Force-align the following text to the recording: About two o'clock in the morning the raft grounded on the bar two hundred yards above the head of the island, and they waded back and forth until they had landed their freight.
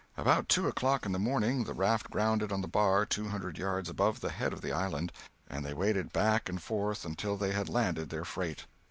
About 0.17 0.49
two 0.49 0.67
o'clock 0.67 1.05
in 1.05 1.11
the 1.11 1.19
morning 1.19 1.65
the 1.65 1.75
raft 1.75 2.09
grounded 2.09 2.51
on 2.51 2.61
the 2.61 2.67
bar 2.67 3.05
two 3.05 3.27
hundred 3.29 3.59
yards 3.59 3.87
above 3.87 4.19
the 4.19 4.31
head 4.31 4.51
of 4.51 4.61
the 4.61 4.71
island, 4.71 5.11
and 5.47 5.63
they 5.63 5.75
waded 5.75 6.11
back 6.11 6.49
and 6.49 6.59
forth 6.59 7.05
until 7.05 7.37
they 7.37 7.51
had 7.51 7.69
landed 7.69 8.09
their 8.09 8.25
freight. 8.25 8.65